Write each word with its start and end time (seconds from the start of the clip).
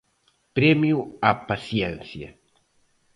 Premio 0.57 0.99
á 1.29 1.31
paciencia. 1.49 2.29